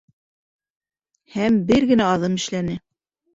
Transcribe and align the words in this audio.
Һәм 1.35 1.59
бер 1.73 1.87
генә 1.93 2.09
аҙым 2.15 2.39
эшләне. 2.41 2.81